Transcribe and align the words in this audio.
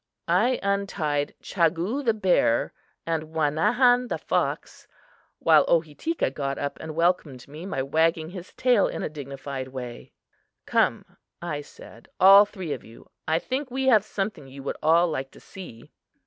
I 0.27 0.59
untied 0.63 1.35
Chagoo, 1.43 2.01
the 2.03 2.15
bear, 2.15 2.73
and 3.05 3.25
Wanahon, 3.35 4.07
the 4.09 4.17
fox, 4.17 4.87
while 5.37 5.63
Ohitika 5.67 6.31
got 6.31 6.57
up 6.57 6.79
and 6.81 6.95
welcomed 6.95 7.47
me 7.47 7.67
by 7.67 7.83
wagging 7.83 8.29
his 8.31 8.51
tail 8.53 8.87
in 8.87 9.03
a 9.03 9.09
dignified 9.09 9.67
way. 9.67 10.11
"Come," 10.65 11.05
I 11.39 11.61
said, 11.61 12.09
"all 12.19 12.47
three 12.47 12.73
of 12.73 12.83
you. 12.83 13.11
I 13.27 13.37
think 13.37 13.69
we 13.69 13.85
have 13.89 14.03
something 14.03 14.47
you 14.47 14.63
would 14.63 14.77
all 14.81 15.07
like 15.07 15.29
to 15.33 15.39
see." 15.39 15.91